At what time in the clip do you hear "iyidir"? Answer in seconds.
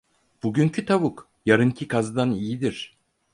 2.31-2.97